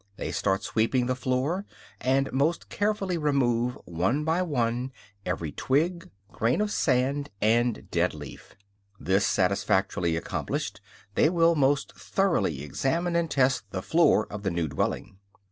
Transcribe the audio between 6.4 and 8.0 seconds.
of sand, and